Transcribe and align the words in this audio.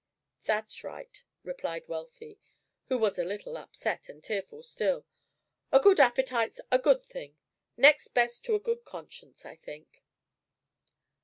"That's 0.45 0.83
right," 0.83 1.21
replied 1.43 1.87
Wealthy, 1.87 2.39
who 2.87 2.97
was 2.97 3.19
a 3.19 3.23
little 3.23 3.55
upset, 3.55 4.09
and 4.09 4.23
tearful 4.23 4.63
still. 4.63 5.05
"A 5.71 5.79
good 5.79 5.99
appetite's 5.99 6.59
a 6.71 6.79
good 6.79 7.03
thing, 7.03 7.35
next 7.77 8.07
best 8.07 8.43
to 8.45 8.55
a 8.55 8.59
good 8.59 8.83
conscience, 8.83 9.45
I 9.45 9.55
think." 9.57 10.03